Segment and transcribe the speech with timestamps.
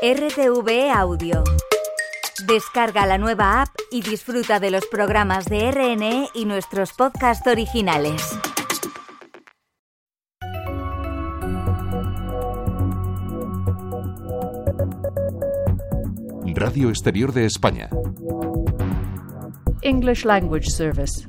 [0.00, 1.42] RTV Audio.
[2.46, 8.22] Descarga la nueva app y disfruta de los programas de RNE y nuestros podcasts originales.
[16.54, 17.90] Radio Exterior de España.
[19.82, 21.26] English Language Service.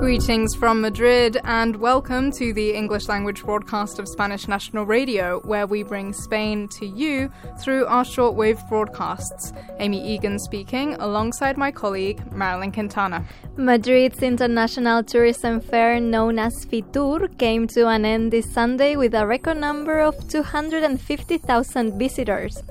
[0.00, 5.66] Greetings from Madrid and welcome to the English language broadcast of Spanish National Radio, where
[5.66, 9.52] we bring Spain to you through our shortwave broadcasts.
[9.78, 13.26] Amy Egan speaking alongside my colleague Marilyn Quintana.
[13.58, 19.26] Madrid's international tourism fair known as Fitur came to an end this Sunday with a
[19.26, 22.62] record number of 250,000 visitors.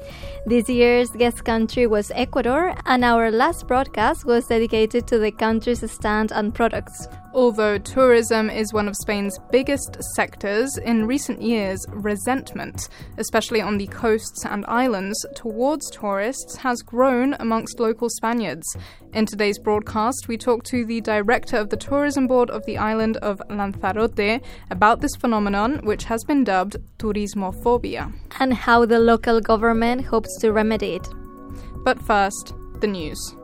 [0.47, 5.89] This year's guest country was Ecuador, and our last broadcast was dedicated to the country's
[5.91, 7.07] stand and products.
[7.31, 13.85] Although tourism is one of Spain's biggest sectors, in recent years, resentment, especially on the
[13.87, 18.65] coasts and islands, towards tourists has grown amongst local Spaniards.
[19.13, 23.17] In today's broadcast, we talk to the director of the tourism board of the island
[23.17, 30.05] of Lanzarote about this phenomenon, which has been dubbed turismofobia, and how the local government
[30.05, 31.07] hopes to remedy it.
[31.83, 33.35] But first, the news.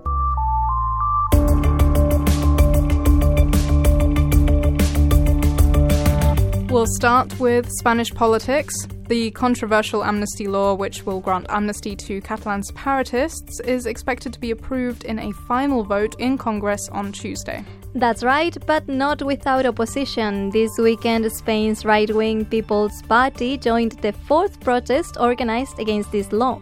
[6.75, 8.75] We'll start with Spanish politics.
[9.07, 14.51] The controversial amnesty law, which will grant amnesty to Catalan separatists, is expected to be
[14.51, 17.63] approved in a final vote in Congress on Tuesday.
[17.93, 20.49] That's right, but not without opposition.
[20.49, 26.59] This weekend, Spain's right wing People's Party joined the fourth protest organized against this law.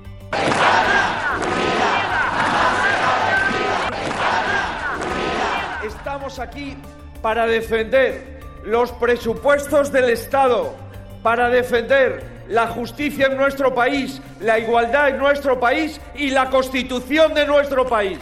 [5.82, 6.78] Estamos aquí
[7.24, 10.74] para defender los presupuestos del Estado
[11.22, 17.34] para defender la justicia en nuestro país, la igualdad en nuestro país y la constitución
[17.34, 18.20] de nuestro país.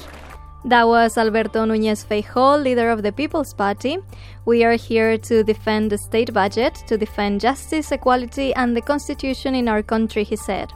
[0.64, 3.98] That was Alberto Núñez Feijóo, leader of the People's Party.
[4.46, 9.56] We are here to defend the state budget, to defend justice, equality, and the constitution
[9.56, 10.72] in our country, he said.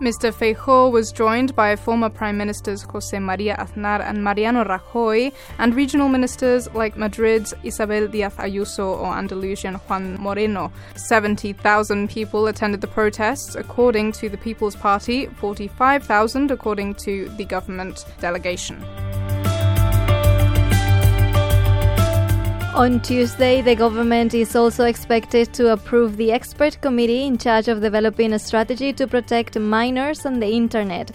[0.00, 0.32] Mr.
[0.32, 6.08] Feijóo was joined by former Prime Ministers José María Aznar and Mariano Rajoy, and regional
[6.08, 10.70] ministers like Madrid's Isabel Díaz Ayuso or Andalusian Juan Moreno.
[10.94, 18.04] 70,000 people attended the protests, according to the People's Party, 45,000 according to the government
[18.20, 18.80] delegation.
[22.74, 27.80] On Tuesday, the government is also expected to approve the expert committee in charge of
[27.80, 31.10] developing a strategy to protect minors on the internet.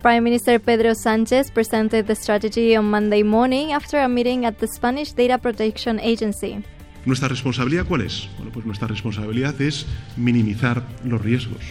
[0.00, 4.68] Prime Minister Pedro Sanchez presented the strategy on Monday morning after a meeting at the
[4.68, 6.62] Spanish Data Protection Agency.
[7.04, 8.28] ¿Nuestra responsabilidad cuál es?
[8.36, 9.86] Bueno, pues nuestra responsabilidad es
[10.16, 11.62] minimizar los riesgos.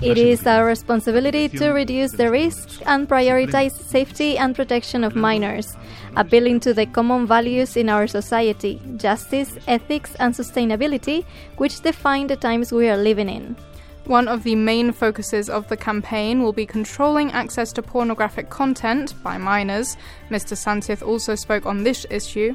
[0.00, 5.76] It is our responsibility to reduce the risks and prioritize safety and protection of minors,
[6.16, 11.24] appealing to the common values in our society justice, ethics, and sustainability,
[11.56, 13.56] which define the times we are living in.
[14.06, 19.14] One of the main focuses of the campaign will be controlling access to pornographic content
[19.22, 19.98] by minors.
[20.30, 20.56] Mr.
[20.56, 22.54] Sanchez also spoke on this issue.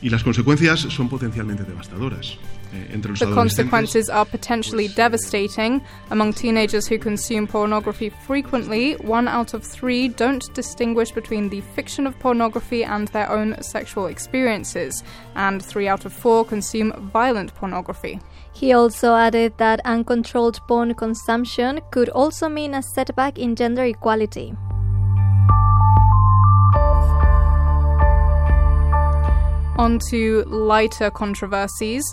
[0.00, 2.38] Y las consecuencias son potencialmente devastadoras.
[2.74, 5.82] The consequences are potentially devastating.
[6.10, 12.06] Among teenagers who consume pornography frequently, one out of three don't distinguish between the fiction
[12.06, 15.04] of pornography and their own sexual experiences,
[15.36, 18.20] and three out of four consume violent pornography.
[18.52, 24.54] He also added that uncontrolled porn consumption could also mean a setback in gender equality.
[29.76, 32.04] On to lighter controversies.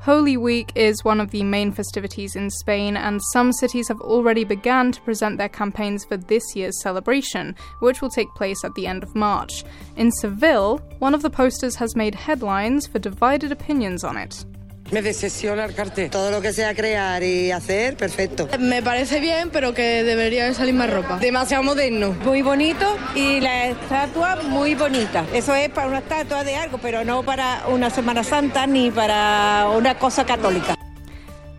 [0.00, 4.44] Holy Week is one of the main festivities in Spain, and some cities have already
[4.44, 8.86] begun to present their campaigns for this year's celebration, which will take place at the
[8.86, 9.64] end of March.
[9.96, 14.44] In Seville, one of the posters has made headlines for divided opinions on it.
[14.90, 16.10] Me decepciona el cartel.
[16.10, 18.48] Todo lo que sea crear y hacer, perfecto.
[18.58, 21.18] Me parece bien, pero que debería salir más ropa.
[21.18, 22.16] Demasiado moderno.
[22.24, 25.26] Muy bonito y la estatua muy bonita.
[25.34, 29.68] Eso es para una estatua de algo, pero no para una Semana Santa ni para
[29.76, 30.74] una cosa católica.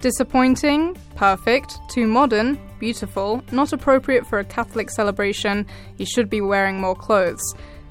[0.01, 5.67] Disappointing, perfect, too modern, beautiful, not appropriate for a Catholic celebration.
[5.97, 7.43] You should be wearing more clothes.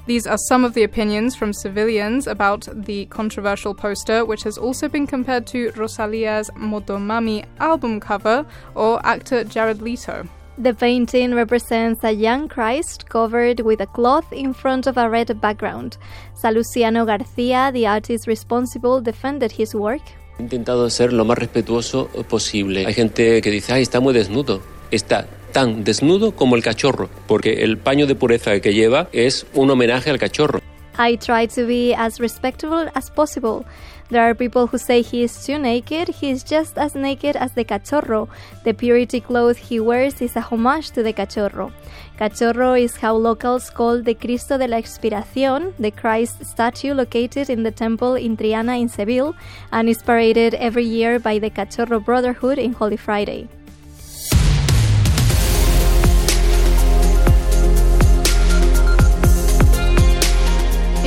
[0.08, 4.88] These are some of the opinions from civilians about the controversial poster, which has also
[4.88, 10.26] been compared to Rosalia's Motomami album cover or actor Jared Leto.
[10.56, 15.42] The painting represents a young Christ covered with a cloth in front of a red
[15.42, 15.98] background.
[16.42, 20.00] Salustiano Garcia, the artist responsible, defended his work.
[20.38, 22.86] He intentado ser lo más respetuoso posible.
[22.86, 24.62] Hay gente que dice, ay, está muy desnudo.
[24.90, 29.70] Está tan desnudo como el cachorro, porque el paño de pureza que lleva es un
[29.70, 30.60] homenaje al cachorro.
[30.98, 33.64] I try to be as respectable as possible.
[34.10, 36.08] There are people who say he is too naked.
[36.08, 38.28] He is just as naked as the cachorro.
[38.64, 41.72] The purity cloth he wears is a homage to the cachorro.
[42.18, 47.62] Cachorro is how locals call the Cristo de la Expiración, the Christ statue located in
[47.62, 49.36] the temple in Triana in Seville,
[49.70, 53.46] and is paraded every year by the Cachorro Brotherhood in Holy Friday.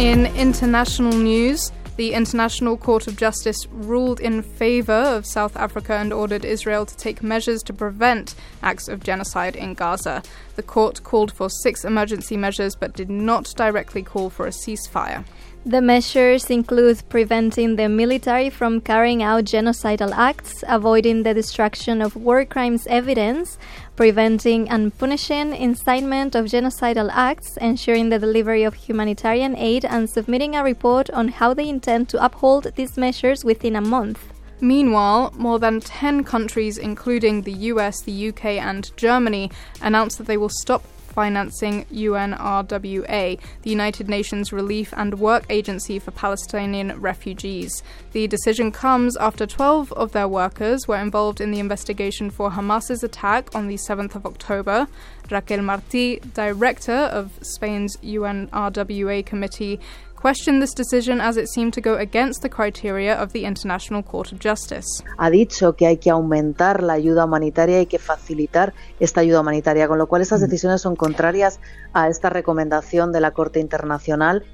[0.02, 6.12] In international news, the International Court of Justice ruled in favor of South Africa and
[6.12, 8.34] ordered Israel to take measures to prevent
[8.64, 10.24] acts of genocide in Gaza.
[10.56, 15.24] The court called for six emergency measures but did not directly call for a ceasefire.
[15.64, 22.16] The measures include preventing the military from carrying out genocidal acts, avoiding the destruction of
[22.16, 23.60] war crimes evidence,
[24.02, 30.56] preventing and punishing incitement of genocidal acts, ensuring the delivery of humanitarian aid, and submitting
[30.56, 34.34] a report on how they intend to uphold these measures within a month.
[34.60, 39.52] Meanwhile, more than 10 countries, including the US, the UK, and Germany,
[39.84, 46.12] announced that they will stop financing UNRWA, the United Nations Relief and Work Agency for
[46.12, 47.84] Palestinian Refugees.
[48.14, 53.04] The decision comes after 12 of their workers were involved in the investigation for Hamas's
[53.04, 54.88] attack on the 7th of October.
[55.30, 59.80] Raquel Martí, director of Spain's UNRWA committee,
[60.22, 64.32] questioned this decision as it seemed to go against the criteria of the International Court
[64.32, 64.88] of Justice.
[65.18, 69.88] Ha dicho que hay que aumentar la ayuda humanitaria y que facilitar esta ayuda humanitaria,
[69.88, 70.46] con lo cual estas mm.
[70.46, 71.60] decisiones son contrarias
[71.94, 74.46] a esta recomendación de la Corte Internacional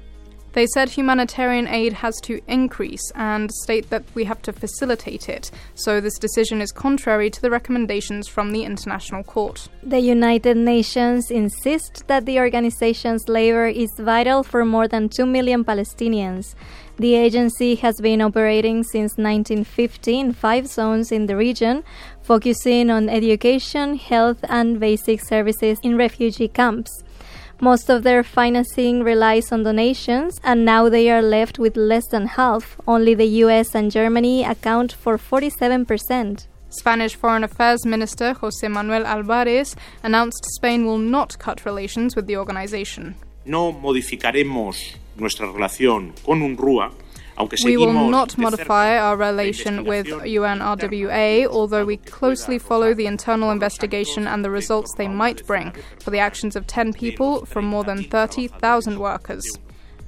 [0.52, 5.50] They said humanitarian aid has to increase and state that we have to facilitate it.
[5.74, 9.68] So this decision is contrary to the recommendations from the International Court.
[9.82, 15.64] The United Nations insist that the organization's labor is vital for more than 2 million
[15.64, 16.54] Palestinians.
[16.98, 21.84] The agency has been operating since 1950 in five zones in the region,
[22.22, 27.04] focusing on education, health, and basic services in refugee camps.
[27.60, 32.26] Most of their financing relies on donations, and now they are left with less than
[32.26, 32.76] half.
[32.86, 36.46] Only the US and Germany account for 47%.
[36.70, 39.74] Spanish Foreign Affairs Minister José Manuel Albares
[40.04, 43.16] announced Spain will not cut relations with the organization.
[43.44, 46.92] No modificaremos nuestra relación con UNRWA
[47.64, 54.26] we will not modify our relation with UNRWA, although we closely follow the internal investigation
[54.26, 58.04] and the results they might bring for the actions of 10 people from more than
[58.04, 59.44] 30,000 workers.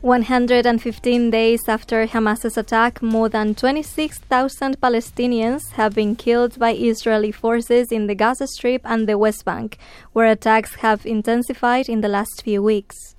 [0.03, 7.93] 115 days after Hamas's attack, more than 26,000 Palestinians have been killed by Israeli forces
[7.93, 9.77] in the Gaza Strip and the West Bank,
[10.15, 13.15] where attacks have intensified in the last few weeks.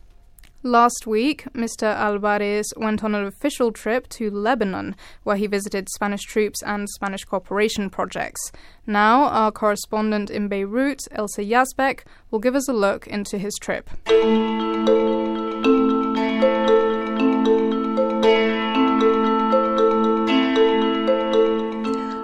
[0.64, 1.96] Last week, Mr.
[1.98, 7.24] Albares went on an official trip to Lebanon, where he visited Spanish troops and Spanish
[7.24, 8.52] cooperation projects.
[8.86, 13.90] Now, our correspondent in Beirut, Elsa Yazbek, will give us a look into his trip.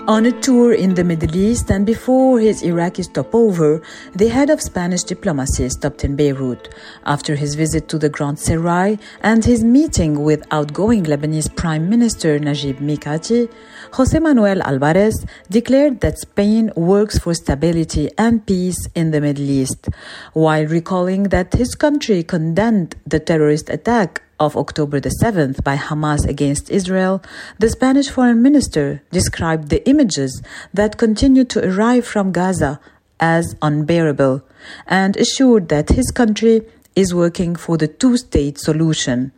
[0.07, 3.81] On a tour in the Middle East and before his Iraqi stopover,
[4.15, 6.69] the head of Spanish diplomacy stopped in Beirut.
[7.05, 12.39] After his visit to the Grand Serail and his meeting with outgoing Lebanese Prime Minister
[12.39, 13.51] Najib Mikati,
[13.95, 19.89] Jose Manuel Albares declared that Spain works for stability and peace in the Middle East,
[20.31, 26.27] while recalling that his country condemned the terrorist attack of October the 7th by Hamas
[26.27, 27.21] against Israel,
[27.59, 30.41] the Spanish foreign minister described the images
[30.73, 32.79] that continue to arrive from Gaza
[33.19, 34.43] as unbearable
[34.85, 36.61] and assured that his country
[36.95, 39.31] is working for the two state solution.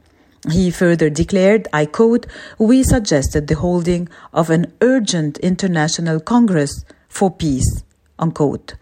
[0.49, 2.25] He further declared, I quote,
[2.57, 7.83] We suggested the holding of an urgent international congress for peace
[8.19, 8.75] unquote.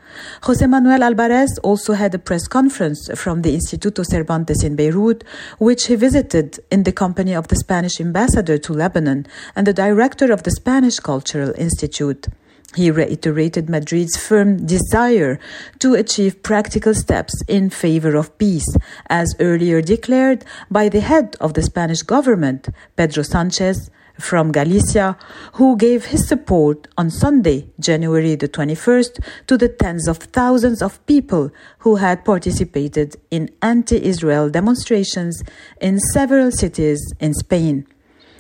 [0.44, 5.24] Jose Manuel Albares also had a press conference from the Instituto Cervantes in Beirut,
[5.60, 9.26] which he visited in the company of the Spanish ambassador to Lebanon
[9.56, 12.28] and the director of the Spanish Cultural Institute.
[12.76, 15.40] He reiterated Madrid's firm desire
[15.80, 18.68] to achieve practical steps in favor of peace,
[19.08, 22.68] as earlier declared by the head of the Spanish government,
[22.98, 25.18] Pedro Sanchez, from Galicia,
[25.54, 31.06] who gave his support on Sunday, January the 21st, to the tens of thousands of
[31.06, 35.44] people who had participated in anti Israel demonstrations
[35.80, 37.86] in several cities in Spain.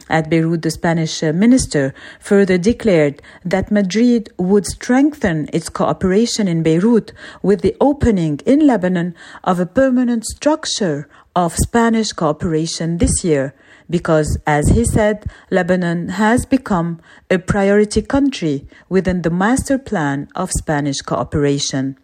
[0.10, 7.12] At Beirut, the Spanish minister further declared that Madrid would strengthen its cooperation in Beirut
[7.42, 13.54] with the opening in Lebanon of a permanent structure of Spanish cooperation this year
[13.90, 20.52] because, as he said, Lebanon has become a priority country within the master plan of
[20.52, 21.98] Spanish cooperation.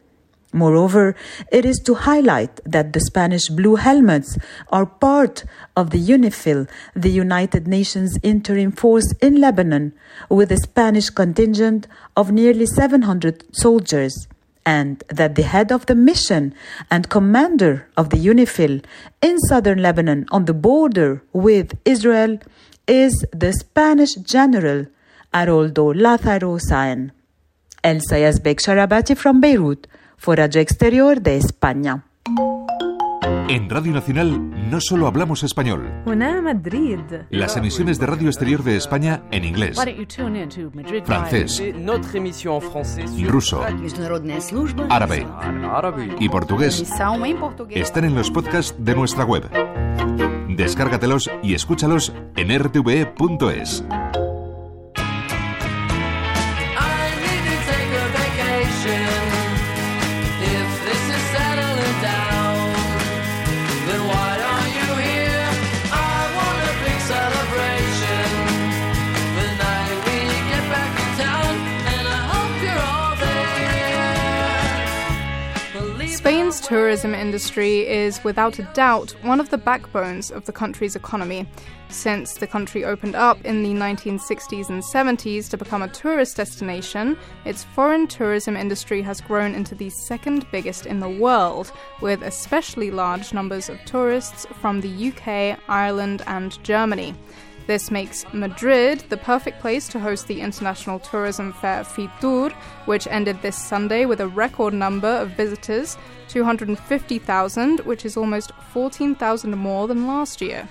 [0.56, 1.16] Moreover,
[1.52, 4.38] it is to highlight that the Spanish Blue Helmets
[4.70, 9.94] are part of the UNIFIL, the United Nations interim force in Lebanon,
[10.30, 14.28] with a Spanish contingent of nearly 700 soldiers,
[14.66, 16.54] and that the head of the mission
[16.90, 18.84] and commander of the UNIFIL
[19.22, 22.40] in southern Lebanon on the border with Israel
[22.88, 24.86] is the Spanish general
[25.34, 27.12] Aroldo Lázaro Sáenz.
[27.84, 32.02] Elsa Yazbek Sharabati from Beirut for Radio Exterior de España.
[33.48, 36.02] En Radio Nacional no solo hablamos español.
[36.42, 37.00] Madrid.
[37.30, 39.78] Las emisiones de Radio Exterior de España en inglés,
[41.06, 41.64] francés,
[43.26, 43.64] ruso,
[44.90, 45.28] árabe.
[46.20, 46.84] Y portugués.
[47.70, 49.50] Están en los podcasts de nuestra web.
[50.50, 53.84] Descárgatelos y escúchalos en rtve.es.
[76.74, 81.48] tourism industry is without a doubt one of the backbones of the country's economy.
[81.90, 87.16] Since the country opened up in the 1960s and 70s to become a tourist destination,
[87.46, 92.90] its foreign tourism industry has grown into the second biggest in the world, with especially
[92.90, 97.14] large numbers of tourists from the UK, Ireland, and Germany.
[97.66, 102.52] This makes Madrid the perfect place to host the international tourism fair FITUR,
[102.86, 109.58] which ended this Sunday with a record number of visitors 250,000, which is almost 14,000
[109.58, 110.68] more than last year.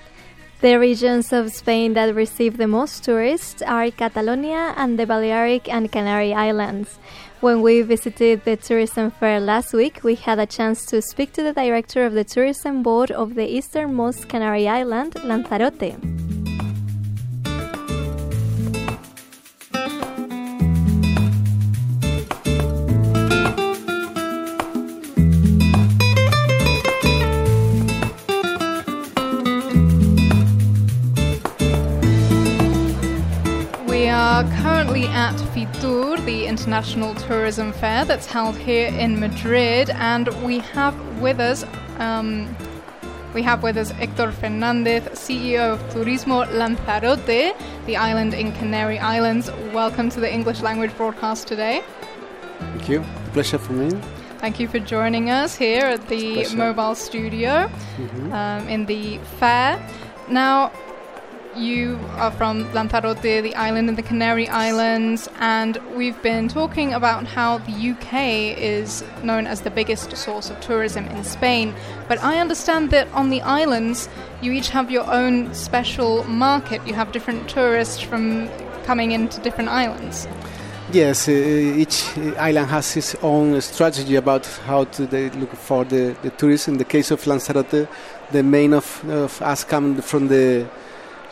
[0.61, 5.91] The regions of Spain that receive the most tourists are Catalonia and the Balearic and
[5.91, 6.99] Canary Islands.
[7.41, 11.43] When we visited the tourism fair last week, we had a chance to speak to
[11.43, 16.42] the director of the tourism board of the easternmost Canary Island, Lanzarote.
[34.93, 40.95] Currently at FITUR, the international tourism fair that's held here in Madrid, and we have
[41.19, 41.65] with us.
[41.97, 42.55] Um,
[43.33, 47.55] we have with us Hector Fernandez, CEO of Turismo Lanzarote,
[47.87, 49.49] the island in Canary Islands.
[49.73, 51.81] Welcome to the English language broadcast today.
[52.59, 53.03] Thank you.
[53.33, 53.89] Pleasure for me.
[54.37, 58.31] Thank you for joining us here at the mobile studio Mhm.
[58.31, 59.79] um, in the fair.
[60.29, 60.71] Now,
[61.55, 67.25] you are from Lanzarote, the island in the Canary Islands, and we've been talking about
[67.27, 71.73] how the UK is known as the biggest source of tourism in Spain.
[72.07, 74.09] But I understand that on the islands,
[74.41, 76.85] you each have your own special market.
[76.87, 78.49] You have different tourists from
[78.83, 80.27] coming into different islands.
[80.91, 82.03] Yes, uh, each
[82.37, 85.03] island has its own strategy about how to
[85.39, 86.67] look for the, the tourists.
[86.67, 87.87] In the case of Lanzarote,
[88.31, 90.67] the main of, of us come from the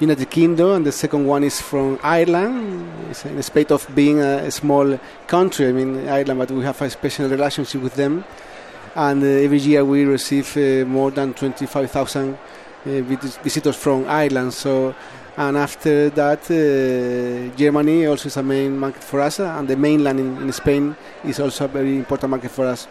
[0.01, 2.91] United Kingdom, and the second one is from Ireland.
[3.11, 6.89] It's in spite of being a, small country, I mean Ireland, but we have a
[6.89, 8.23] special relationship with them.
[8.95, 12.37] And uh, every year we receive uh, more than 25,000 uh,
[13.43, 14.55] visitors from Ireland.
[14.55, 14.95] So,
[15.37, 20.19] and after that, uh, Germany also is a main market for us, and the mainland
[20.19, 22.87] in, in Spain is also a very important market for us.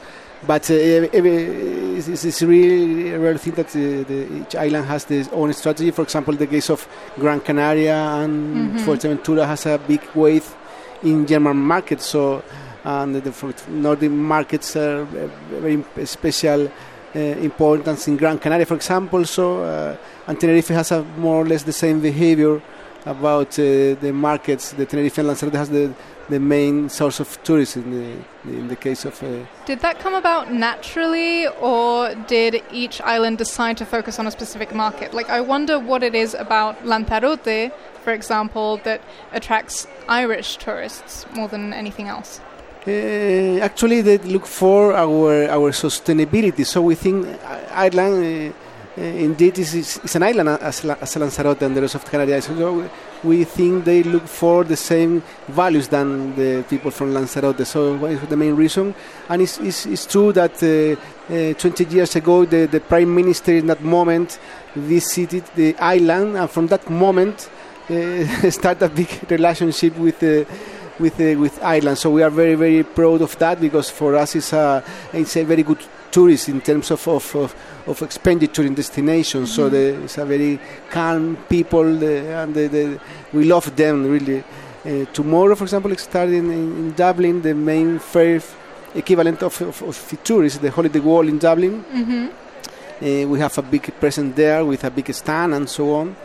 [0.46, 5.04] But uh, it's, it's- it's really a rare thing that uh, the, each island has
[5.04, 5.90] their own strategy.
[5.90, 6.86] For example, the case of
[7.18, 8.80] Gran Canaria and Mhm.
[8.84, 10.44] Fuerteventura has a big weight
[11.02, 12.00] in German market.
[12.00, 12.42] So,
[12.84, 15.28] and the for northern markets are uh,
[15.60, 16.70] very special
[17.14, 19.24] uh, importance in Gran Canaria, for example.
[19.26, 22.62] So, uh, and Tenerife has a more or less the same behavior
[23.06, 24.72] about uh, the markets.
[24.72, 25.92] The Tenerife and Lanzarote has the
[26.30, 29.20] the main source of tourism in the, in the case of.
[29.22, 34.30] Uh, Did that come about naturally, or did each island decide to focus on a
[34.30, 35.12] specific market?
[35.12, 37.72] Like, I wonder what it is about Lanzarote,
[38.04, 39.00] for example, that
[39.32, 42.40] attracts Irish tourists more than anything else.
[42.86, 46.64] Uh, actually, they look for our our sustainability.
[46.64, 47.26] So we think
[47.72, 52.14] Ireland, uh, uh, indeed it's, it's, an island as, as Lanzarote and the rest of
[52.14, 52.46] Islands.
[52.46, 52.90] So
[53.22, 57.66] we think they look for the same values than the people from Lanzarote.
[57.66, 58.94] So what is the main reason?
[59.28, 63.52] And it's, it's, it's true that uh, uh, 20 years ago the, the prime minister
[63.52, 64.38] in that moment
[64.74, 67.48] visited the island, and from that moment
[67.88, 70.46] uh, started a big relationship with the
[70.98, 71.98] with uh, with Ireland.
[71.98, 75.44] So we are very very proud of that because for us it's a it's a
[75.44, 75.78] very good
[76.10, 77.54] tourist in terms of of, of,
[77.86, 79.48] of expenditure in destinations.
[79.48, 79.56] Mm-hmm.
[79.56, 80.58] So the, it's a very
[80.90, 83.00] calm people, and the, the,
[83.32, 84.44] we love them really.
[84.84, 88.40] Uh, tomorrow, for example, it's starting in, in, Dublin, the main fair
[88.94, 91.84] equivalent of, of, of Fitur is the Holiday World in Dublin.
[91.84, 92.26] Mm-hmm.
[93.02, 96.16] Uh, we have a big presence there with a big stand and so on,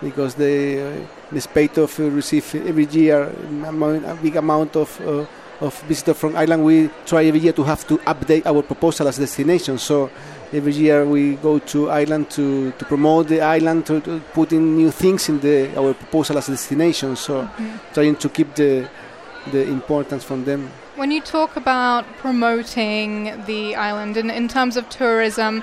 [0.00, 5.26] because they, uh, the state of receive every year a big amount of uh,
[5.60, 9.18] of visitors from Ireland, we try every year to have to update our proposal as
[9.18, 9.78] destination.
[9.78, 10.10] So
[10.52, 14.76] every year we go to Ireland to, to promote the island, to, to put in
[14.76, 17.16] new things in the, our proposal as destination.
[17.16, 17.92] So mm-hmm.
[17.94, 18.88] trying to keep the
[19.52, 20.70] the importance from them.
[20.96, 25.62] When you talk about promoting the island in, in terms of tourism,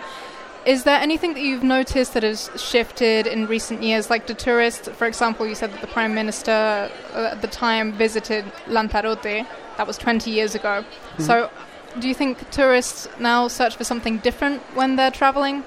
[0.66, 4.10] is there anything that you've noticed that has shifted in recent years?
[4.10, 7.94] Like the tourists, for example, you said that the Prime Minister uh, at the time
[7.94, 9.46] visited Lanzarote.
[9.78, 10.84] That was 20 years ago.
[10.84, 11.24] Mm-hmm.
[11.24, 11.52] So,
[12.00, 15.64] do you think tourists now search for something different when they're traveling?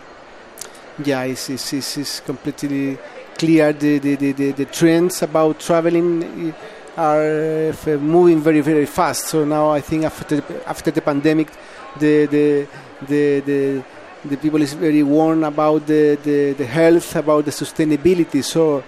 [1.05, 2.99] Yeah, it's, it's, it's, it's completely
[3.39, 3.73] clear.
[3.73, 6.55] The, the, the, the, the trends about traveling
[6.97, 9.29] are uh, moving very, very fast.
[9.29, 11.53] So now I think after the, after the pandemic,
[11.99, 12.69] the, the,
[13.07, 13.85] the, the
[14.25, 18.43] the people is very warned about the, the, the health, about the sustainability.
[18.43, 18.83] So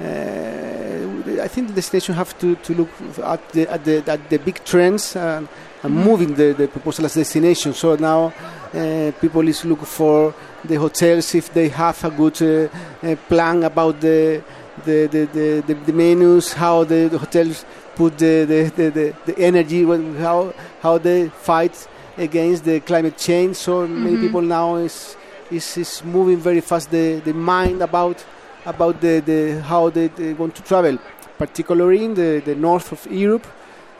[0.00, 2.90] uh, I think the destination have to, to look
[3.22, 5.48] at the, at the, at the big trends and,
[5.82, 6.04] and mm-hmm.
[6.04, 7.72] moving the, the proposal as destination.
[7.74, 8.32] So now
[8.72, 13.64] uh, people is look for the hotels if they have a good uh, uh plan
[13.64, 14.42] about the
[14.84, 17.64] the, the, the, the, menus, how the, the hotels
[17.94, 19.84] put the, the, the, the, energy,
[20.18, 23.56] how, how they fight against the climate change.
[23.56, 24.04] So mm-hmm.
[24.04, 25.16] many people now is,
[25.50, 28.24] is, is moving very fast the, the mind about
[28.66, 30.98] about the, the how they, they want to travel,
[31.38, 33.46] particularly in the, the north of Europe.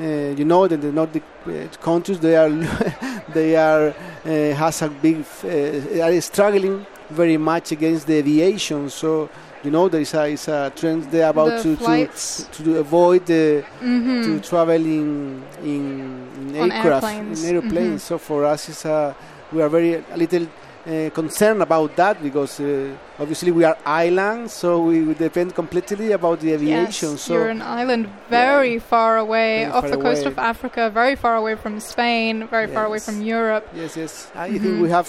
[0.00, 2.50] Uh, you know that the Nordic uh, countries they are
[3.33, 8.90] they are uh, has a big uh, are struggling very much against the aviation.
[8.90, 9.29] So
[9.64, 12.07] you know there is a, is a trend there about the to,
[12.53, 14.22] to, to avoid the mm-hmm.
[14.22, 17.44] to travel in in, in aircraft airplanes.
[17.44, 18.03] in airplanes.
[18.03, 18.14] Mm-hmm.
[18.14, 19.16] So for us, it's a
[19.53, 20.46] we are very a little.
[20.87, 26.38] Uh, concerned about that because uh, obviously we are islands, so we, depend completely about
[26.40, 27.12] the aviation.
[27.12, 30.05] Yes, so you're an island very yeah, far away very off far the away.
[30.05, 32.74] coast of Africa, very far away from Spain, very yes.
[32.74, 33.66] far away from Europe.
[33.74, 34.31] Yes, yes.
[34.35, 34.59] I mm-hmm.
[34.62, 35.09] think we have,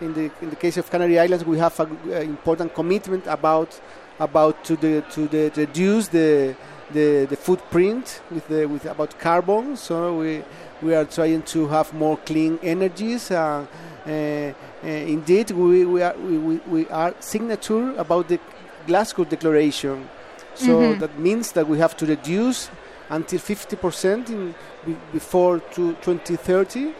[0.00, 3.80] in the in the case of Canary Islands, we have an important commitment about
[4.18, 6.54] about to the to the reduce the
[6.92, 9.76] the, the footprint with the with about carbon.
[9.76, 10.42] So we
[10.82, 13.30] we are trying to have more clean energies.
[13.30, 13.66] Uh,
[14.06, 14.52] uh, uh,
[14.82, 18.38] indeed, we, we are we, we are signature about the
[18.86, 20.08] Glasgow Declaration.
[20.54, 21.00] So mm-hmm.
[21.00, 22.70] that means that we have to reduce
[23.10, 24.54] until 50% in
[24.86, 26.94] b- before to 2030,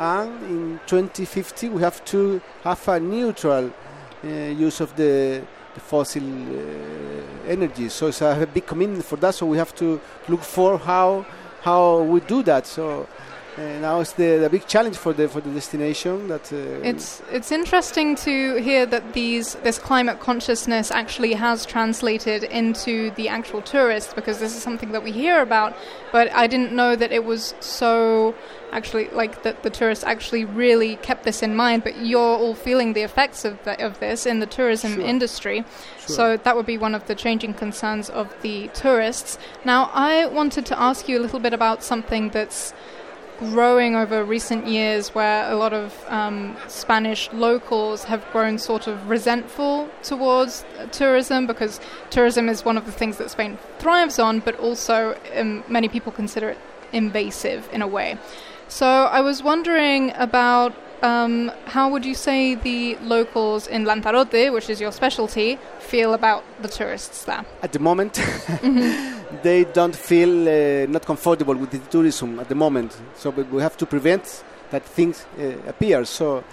[0.00, 3.70] and in 2050 we have to have a neutral
[4.24, 5.42] uh, use of the
[5.74, 7.88] the fossil uh, energy.
[7.88, 9.34] So it's a big commitment for that.
[9.34, 11.24] So we have to look for how
[11.62, 12.66] how we do that.
[12.66, 13.06] So
[13.58, 16.28] uh, now it's the, the big challenge for the for the destination.
[16.28, 16.56] That uh,
[16.88, 23.28] it's it's interesting to hear that these this climate consciousness actually has translated into the
[23.28, 25.74] actual tourists because this is something that we hear about,
[26.12, 28.34] but I didn't know that it was so
[28.72, 31.82] actually like that the tourists actually really kept this in mind.
[31.82, 35.04] But you're all feeling the effects of the, of this in the tourism sure.
[35.04, 35.64] industry,
[35.98, 36.16] sure.
[36.16, 39.38] so that would be one of the changing concerns of the tourists.
[39.64, 42.72] Now, I wanted to ask you a little bit about something that's
[43.40, 49.08] growing over recent years where a lot of um, Spanish locals have grown sort of
[49.08, 54.54] resentful towards tourism because tourism is one of the things that Spain thrives on, but
[54.60, 56.58] also um, many people consider it
[56.92, 58.18] invasive in a way.
[58.68, 64.68] So I was wondering about um, how would you say the locals in Lanzarote, which
[64.68, 67.44] is your specialty, feel about the tourists there?
[67.62, 69.36] At the moment, mm-hmm.
[69.42, 72.96] they don't feel uh, not comfortable with the tourism at the moment.
[73.16, 76.04] So we have to prevent that things uh, appear.
[76.04, 76.44] So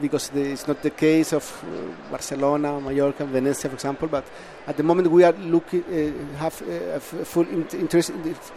[0.00, 4.24] because it's not the case of uh, Barcelona, Mallorca, Venice, for example, but
[4.66, 8.10] at the moment we are looking uh, have uh, full interest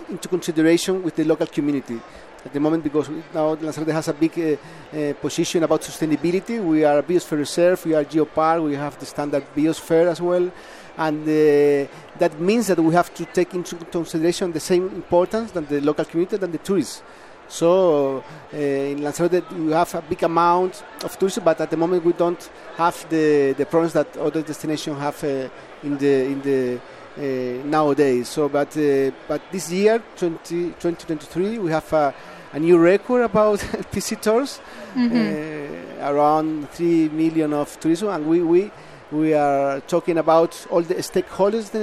[0.10, 2.00] into consideration with the local community
[2.46, 6.64] at the moment because now Lanzarote has a big uh, uh, position about sustainability.
[6.64, 10.50] We are a biosphere reserve, we are geopark, we have the standard biosphere as well,
[10.98, 15.66] and uh, that means that we have to take into consideration the same importance than
[15.66, 17.04] the local community than the tourists.
[17.50, 22.06] So uh, in Lanzarote we have a big amount of tourism, but at the moment
[22.06, 25.50] we don't have the, the problems that other destinations have uh,
[25.84, 26.80] in the in the
[27.18, 27.22] uh,
[27.66, 28.30] nowadays.
[28.30, 32.14] So, but uh, but this year, 20, 2023, we have a,
[32.54, 33.60] a new record about
[33.92, 34.62] visitors,
[34.94, 36.04] mm-hmm.
[36.04, 38.72] Uh, around three million of tourism, and we we
[39.12, 41.74] we are talking about all the stakeholders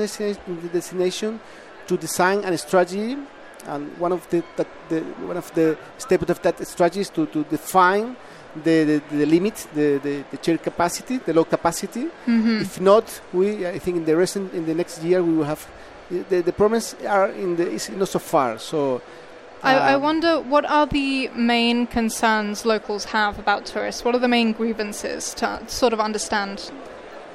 [0.46, 1.40] in the destination
[1.88, 3.16] to design a strategy
[3.66, 4.42] and one of the,
[4.88, 8.16] the one of the steps of that strategy is to, to define
[8.64, 12.04] the, the, the limit, the, the, the chair capacity, the low capacity.
[12.04, 12.60] Mm-hmm.
[12.62, 15.66] If not, we I think in the recent in the next year we will have
[16.10, 18.58] the, the problems are in the is not so far.
[18.58, 19.02] So.
[19.62, 24.04] I, I um, wonder what are the main concerns locals have about tourists.
[24.04, 26.70] What are the main grievances to sort of understand?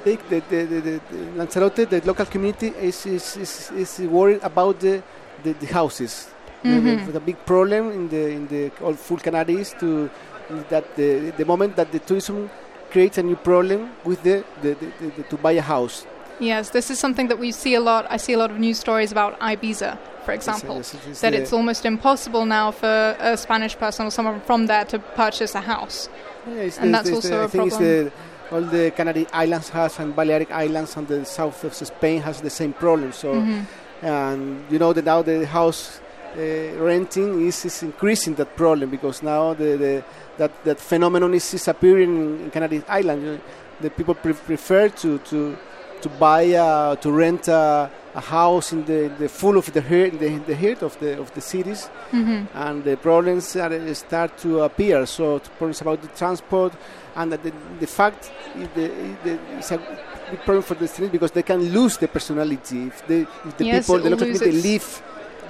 [0.04, 1.00] The, the, the, the, the
[1.36, 5.02] Lanzarote, the local community is, is, is, is worried about the,
[5.42, 6.28] the, the houses.
[6.64, 7.06] Mm-hmm.
[7.06, 10.08] The, the, big problem in the in the all full Canaries to
[10.70, 12.50] that the, the moment that the tourism
[12.90, 16.06] creates a new problem with the, the, the, to buy a house.
[16.40, 18.06] Yes, this is something that we see a lot.
[18.10, 21.52] I see a lot of news stories about Ibiza, for example, yes, yes, that it's
[21.52, 26.08] almost impossible now for a Spanish person or someone from there to purchase a house.
[26.46, 28.12] And that's also a problem.
[28.50, 32.50] all the Canary Islands has and Balearic Islands and the south of Spain has the
[32.50, 33.12] same problem.
[33.12, 33.62] So, mm-hmm.
[34.02, 36.00] And you know that now the house
[36.36, 36.40] uh,
[36.78, 40.04] renting is, is increasing that problem because now the, the
[40.38, 43.42] that, that phenomenon is, is appearing in Canary Islands.
[43.80, 45.56] The people pre- prefer to, to,
[46.00, 47.48] to buy, uh, to rent
[48.14, 51.32] a, house in the, the full of the heart, the, the heart of the, of
[51.34, 52.44] the cities, mm-hmm.
[52.56, 55.06] and the problems are, start to appear.
[55.06, 56.72] So, problems about the transport,
[57.16, 59.78] and the, the fact it's a
[60.30, 62.86] big problem for the cities because they can lose the personality.
[62.86, 65.02] If, they, if the yes, people, the local people, live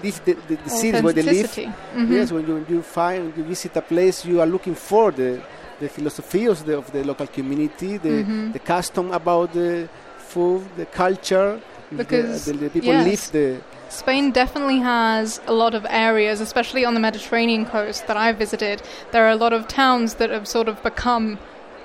[0.03, 1.51] live the, the, the cities where they live.
[1.51, 2.13] Mm-hmm.
[2.13, 5.43] Yes, when you, you find you visit a place, you are looking for the
[5.81, 8.53] the philosophy of the, of the local community, the mm-hmm.
[8.53, 11.61] the custom about the food, the culture.
[11.97, 13.33] Because the, the people yes.
[13.33, 13.63] live the.
[13.89, 18.83] Spain definitely has a lot of areas, especially on the Mediterranean coast that I've visited.
[19.11, 21.39] There are a lot of towns that have sort of become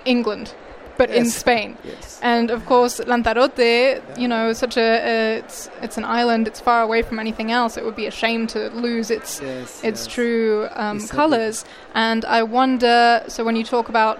[0.06, 0.54] England
[0.98, 1.17] but yes.
[1.17, 1.78] in Spain.
[1.84, 2.20] Yes.
[2.22, 4.00] And of course, Lanzarote, yeah.
[4.17, 6.48] you know, such a, a, it's it's an island.
[6.48, 7.78] It's far away from anything else.
[7.78, 11.65] It would be a shame to lose its yes, its true um, colors.
[11.93, 13.24] And I wonder.
[13.28, 14.20] So when you talk about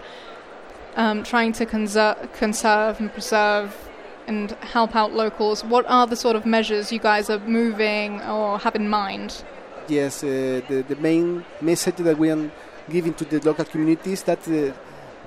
[0.96, 3.87] um, trying to conser- conserve and preserve
[4.28, 8.60] and help out locals, what are the sort of measures you guys are moving or
[8.60, 9.44] have in mind?
[9.88, 12.52] Yes, uh, the the main message that we are
[12.90, 14.48] giving to the local communities that.
[14.48, 14.74] Uh,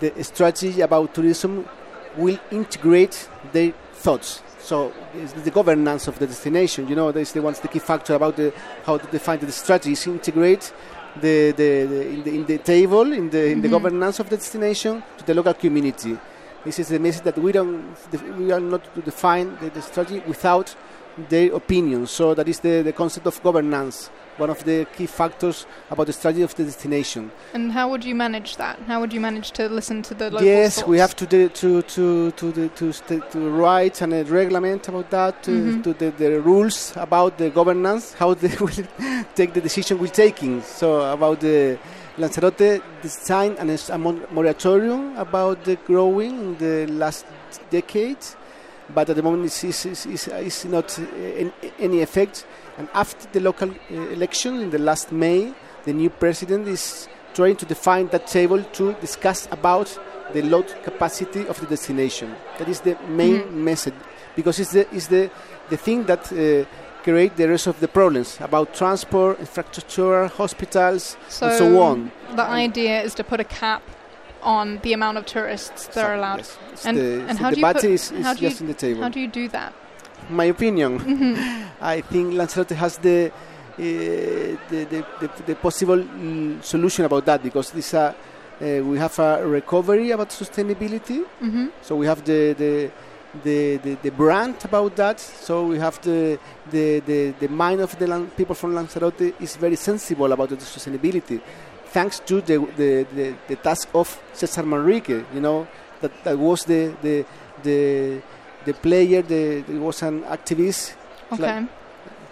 [0.00, 1.68] the strategy about tourism
[2.16, 4.42] will integrate their thoughts.
[4.58, 4.92] So
[5.44, 8.52] the governance of the destination, you know, this the one's the key factor about the,
[8.84, 10.72] how to define the strategy is integrate
[11.20, 13.62] the, the, the, in, the in the table in the in mm-hmm.
[13.62, 16.16] the governance of the destination to the local community.
[16.64, 17.96] This is the message that we don't
[18.38, 20.75] we are not to define the, the strategy without
[21.29, 22.07] their opinion.
[22.07, 26.12] So that is the, the concept of governance one of the key factors about the
[26.12, 27.31] strategy of the destination.
[27.53, 28.79] And how would you manage that?
[28.87, 31.83] How would you manage to listen to the local Yes, we have to do, to
[31.83, 35.83] to to the, to, st- to write an, a reglement about that, to, mm-hmm.
[35.83, 38.87] to the, the, rules about the governance, how they will
[39.35, 40.62] take the decision we're taking.
[40.62, 41.79] So about the
[42.20, 47.26] Lanzarote designed an, a moratorium about the growing in the last
[47.70, 48.18] decade,
[48.94, 52.46] but at the moment it's, it's, it's, it's not in, any effect
[52.80, 55.52] and after the local uh, election in the last May,
[55.85, 59.98] the new president is trying to define that table to discuss about
[60.33, 62.35] the load capacity of the destination.
[62.59, 63.64] That is the main mm-hmm.
[63.64, 63.94] message
[64.35, 65.30] because it's the, it's the,
[65.68, 66.64] the thing that uh,
[67.02, 72.12] create the rest of the problems about transport, infrastructure, hospitals, so and so on.
[72.36, 73.82] The idea is to put a cap
[74.42, 76.38] on the amount of tourists that are allowed.
[76.38, 76.86] Yes.
[76.86, 79.28] And, the, and how do you put, is, is how do you, How do you
[79.28, 79.74] do that?
[80.28, 80.98] my opinion.
[81.10, 81.82] Mm-hmm.
[81.82, 87.42] I think Lanzarote has the, uh, the, the, the, the, possible mm, solution about that
[87.42, 88.12] because this uh,
[88.60, 91.24] uh, we have a recovery about sustainability.
[91.42, 91.68] Mm-hmm.
[91.82, 92.90] So we have the, the
[93.42, 95.20] the, the, the, brand about that.
[95.20, 96.38] So we have the
[96.70, 100.56] the, the, the mind of the land, people from Lanzarote is very sensible about the
[100.56, 101.40] sustainability,
[101.86, 105.24] thanks to the the, the, the task of Cesar Manrique.
[105.34, 105.66] You know
[106.00, 107.24] that, that was the the
[107.62, 108.22] the
[108.64, 110.94] the player the, was an activist,
[111.32, 111.66] okay.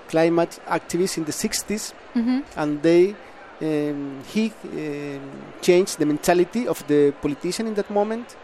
[0.09, 2.41] climate activist in the 60s, mm-hmm.
[2.57, 3.15] and they
[3.61, 5.21] um, he um,
[5.61, 8.37] changed the mentality of the politician in that moment.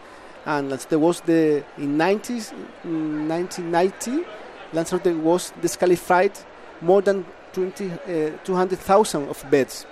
[0.45, 2.53] And there was the in 90s,
[2.83, 4.25] 1990,
[4.73, 6.33] Lanzarote was disqualified
[6.81, 9.85] more than 20, uh, 200,000 of beds.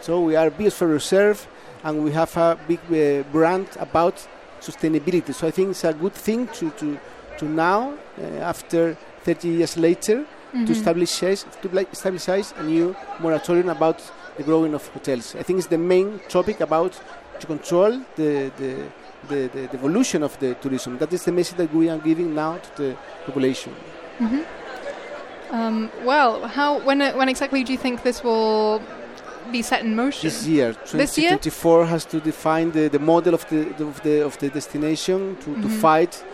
[0.00, 1.46] So we are biosphere reserve,
[1.84, 4.26] and we have a big uh, brand about
[4.60, 5.34] sustainability.
[5.34, 6.98] So I think it's a good thing to to,
[7.38, 10.64] to now, uh, after 30 years later, mm-hmm.
[10.64, 14.00] to establish to establish a new moratorium about
[14.36, 15.34] the growing of hotels.
[15.34, 17.00] I think it's the main topic about
[17.40, 18.84] to control the, the,
[19.28, 20.98] the, the, the evolution of the tourism.
[20.98, 23.74] That is the message that we are giving now to the population.
[24.18, 25.54] Mm-hmm.
[25.54, 28.82] Um, well, how when when exactly do you think this will
[29.50, 30.28] be set in motion?
[30.28, 34.50] This year, 2024 has to define the, the model of the, of the of the
[34.50, 35.62] destination to, mm-hmm.
[35.62, 36.24] to fight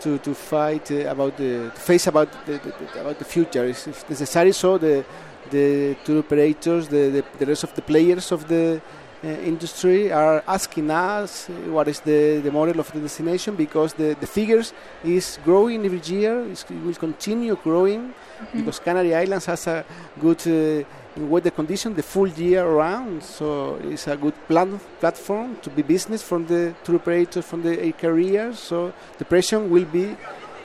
[0.00, 3.64] to, to fight uh, about the to face about the, the, about the future.
[3.66, 5.04] If necessary, so the
[5.50, 10.42] the tour operators, the, the, the rest of the players of the uh, industry are
[10.46, 14.72] asking us uh, what is the, the model of the destination because the, the figures
[15.04, 18.58] is growing every year, it will continue growing mm-hmm.
[18.58, 19.84] because Canary Islands has a
[20.20, 20.84] good uh,
[21.16, 26.22] weather condition the full year round, so it's a good plan, platform to be business
[26.22, 30.16] from the tour operators, from the air carriers, so the pressure will be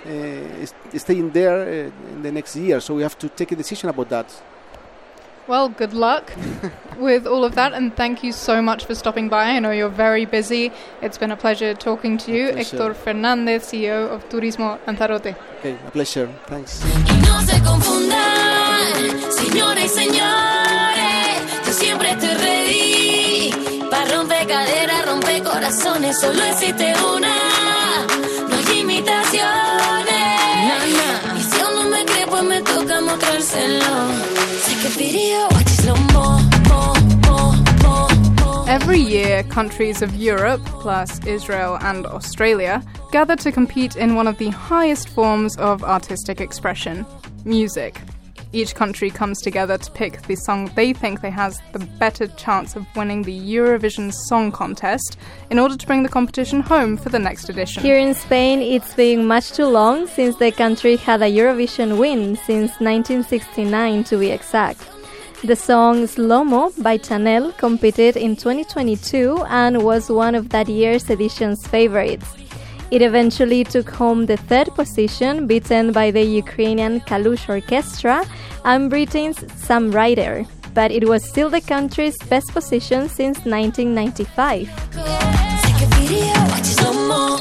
[0.06, 3.90] uh, staying there uh, in the next year, so we have to take a decision
[3.90, 4.42] about that.
[5.50, 6.32] Well, good luck
[7.00, 9.46] with all of that, and thank you so much for stopping by.
[9.46, 10.72] I know you're very busy.
[11.02, 15.36] It's been a pleasure talking to you, Hector Fernandez, CEO of Turismo Lanzarote.
[15.58, 16.30] Okay, a pleasure.
[16.46, 16.84] Thanks.
[17.26, 23.88] No se confundan, señores y señores, yo siempre estoy ready.
[23.90, 27.36] Para romper caderas, romper corazones, solo existe una,
[28.48, 29.50] no hay imitaciones.
[31.38, 34.39] Y si aún no me cree, pues me toca mostrárselo.
[39.10, 44.50] Year, countries of Europe, plus Israel and Australia, gather to compete in one of the
[44.50, 47.06] highest forms of artistic expression
[47.44, 48.00] music.
[48.52, 52.76] Each country comes together to pick the song they think they has the better chance
[52.76, 55.18] of winning the Eurovision Song Contest
[55.52, 57.84] in order to bring the competition home for the next edition.
[57.84, 62.36] Here in Spain, it's been much too long since the country had a Eurovision win,
[62.38, 64.82] since 1969 to be exact.
[65.42, 71.66] The song Slow by Chanel competed in 2022 and was one of that year's edition's
[71.66, 72.28] favorites.
[72.92, 78.26] It eventually took home the third position, beaten by the Ukrainian Kalush Orchestra
[78.66, 84.68] and Britain's Sam Ryder, but it was still the country's best position since 1995.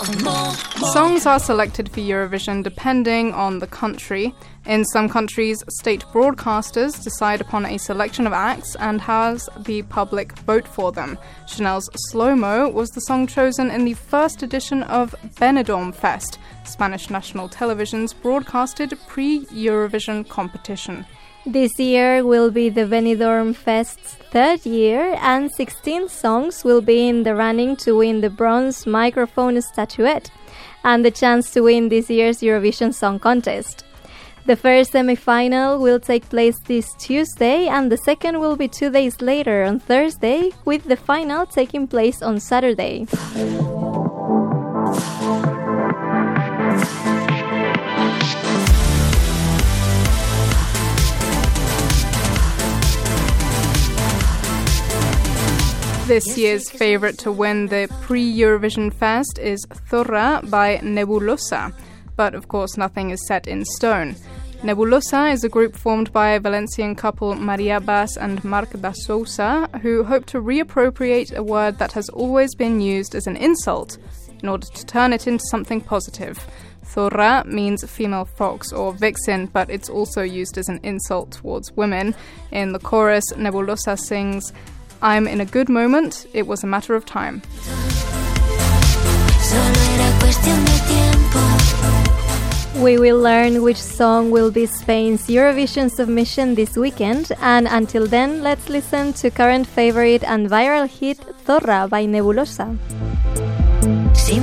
[0.09, 4.35] Songs are selected for Eurovision depending on the country.
[4.65, 10.33] In some countries, state broadcasters decide upon a selection of acts and has the public
[10.39, 11.19] vote for them.
[11.47, 17.51] Chanel's SloMo was the song chosen in the first edition of Benidorm Fest, Spanish national
[17.51, 21.05] television's broadcasted pre Eurovision competition.
[21.51, 27.23] This year will be the Benidorm Fest's third year, and 16 songs will be in
[27.23, 30.31] the running to win the bronze microphone statuette
[30.85, 33.85] and the chance to win this year's Eurovision Song Contest.
[34.45, 38.91] The first semi final will take place this Tuesday, and the second will be two
[38.91, 43.07] days later on Thursday, with the final taking place on Saturday.
[56.09, 61.75] This year's favourite to win the pre Eurovision Fest is Zorra by Nebulossa,
[62.17, 64.17] but of course nothing is set in stone.
[64.63, 69.69] Nebulossa is a group formed by a Valencian couple Maria Bas and Marc da Sousa,
[69.83, 73.99] who hope to reappropriate a word that has always been used as an insult
[74.43, 76.39] in order to turn it into something positive.
[76.87, 82.15] Zorra means female fox or vixen, but it's also used as an insult towards women.
[82.51, 84.55] In the chorus, Nebulossa sings,
[85.01, 87.43] I'm in a good moment, it was a matter of time.
[92.77, 98.43] We will learn which song will be Spain's Eurovision submission this weekend, and until then,
[98.43, 102.79] let's listen to current favorite and viral hit Zorra by Nebulossa.
[104.15, 104.39] Si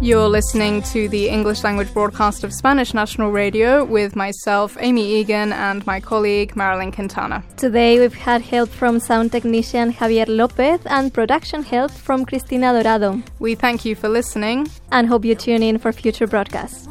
[0.00, 5.52] you're listening to the English language broadcast of Spanish National Radio with myself, Amy Egan,
[5.52, 7.42] and my colleague, Marilyn Quintana.
[7.56, 13.20] Today we've had help from sound technician Javier Lopez and production help from Cristina Dorado.
[13.40, 16.88] We thank you for listening and hope you tune in for future broadcasts.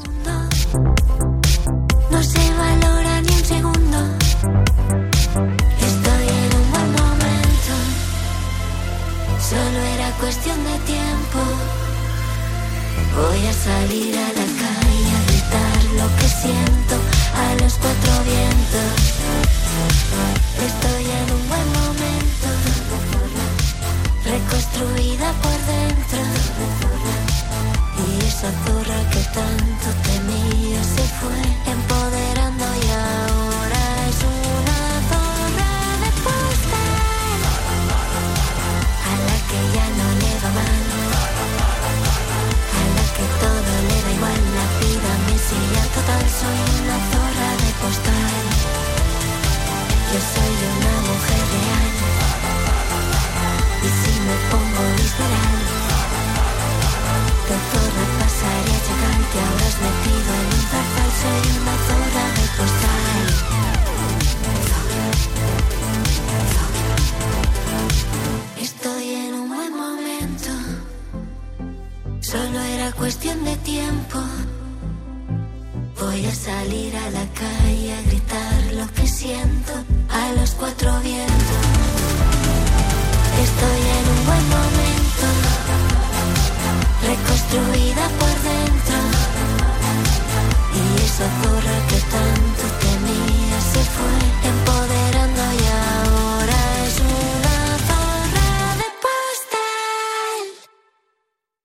[13.18, 16.96] Voy a salir a la calle a gritar lo que siento
[17.34, 18.94] a los cuatro vientos.
[20.70, 22.48] Estoy en un buen momento,
[24.24, 26.20] reconstruida por dentro.
[28.06, 31.42] Y esa zorra que tanto temía se fue
[31.74, 31.80] en